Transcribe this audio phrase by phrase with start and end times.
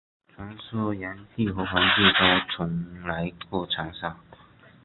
[0.33, 4.17] 传说炎帝和黄帝都曾来过长沙。